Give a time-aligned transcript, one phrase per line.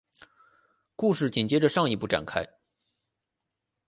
[0.95, 2.43] 故事紧接着上一部展开。